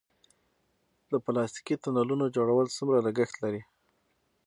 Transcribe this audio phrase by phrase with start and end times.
[1.11, 3.61] د پلاستیکي تونلونو جوړول څومره لګښت لري؟